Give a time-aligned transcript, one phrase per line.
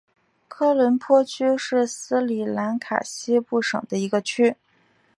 [0.47, 4.55] 科伦坡区是斯里兰卡西部省的一个区。